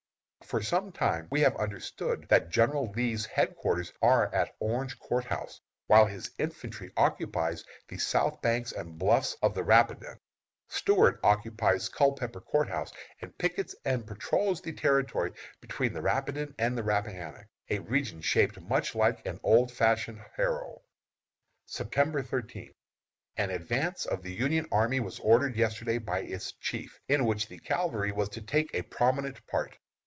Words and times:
For 0.43 0.61
some 0.61 0.91
time 0.91 1.21
past 1.21 1.31
we 1.31 1.39
have 1.41 1.55
understood 1.55 2.25
that 2.27 2.49
General 2.49 2.91
Lee's 2.91 3.25
headquarters 3.25 3.93
are 4.01 4.35
at 4.35 4.53
Orange 4.59 4.99
Court 4.99 5.23
House, 5.23 5.61
while 5.87 6.05
his 6.05 6.29
infantry 6.37 6.91
occupies 6.97 7.63
the 7.87 7.97
south 7.97 8.41
banks 8.41 8.73
and 8.73 8.97
bluffs 8.99 9.37
of 9.41 9.53
the 9.55 9.63
Rapidan. 9.63 10.19
Stuart 10.67 11.21
occupies 11.23 11.87
Culpepper 11.87 12.41
Court 12.41 12.67
House, 12.67 12.91
and 13.21 13.37
pickets 13.37 13.73
and 13.85 14.05
patrols 14.05 14.59
the 14.59 14.73
territory 14.73 15.31
between 15.61 15.93
the 15.93 16.01
Rapidan 16.01 16.53
and 16.59 16.77
the 16.77 16.83
Rappahannock, 16.83 17.47
a 17.69 17.79
region 17.79 18.19
shaped 18.19 18.59
much 18.59 18.93
like 18.93 19.25
an 19.25 19.39
old 19.43 19.71
fashioned 19.71 20.19
harrow. 20.35 20.81
September 21.65 22.21
13. 22.21 22.73
An 23.37 23.51
advance 23.51 24.05
of 24.05 24.21
the 24.21 24.33
Union 24.33 24.65
army 24.69 24.99
was 24.99 25.17
ordered 25.19 25.55
yesterday 25.55 25.97
by 25.97 26.19
its 26.19 26.51
Chief, 26.59 26.99
in 27.07 27.23
which 27.23 27.47
the 27.47 27.59
cavalry 27.59 28.11
was 28.11 28.27
to 28.27 28.41
take 28.41 28.73
a 28.75 28.81
prominent 28.81 29.47
part. 29.47 29.77